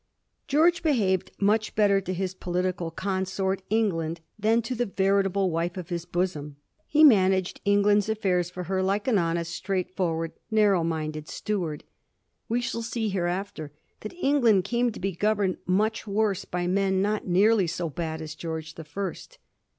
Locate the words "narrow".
10.49-10.83